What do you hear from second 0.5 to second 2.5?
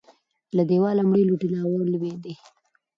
له دېواله مړې لوټې راولوېدې.